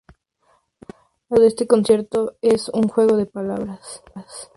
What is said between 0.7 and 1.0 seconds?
El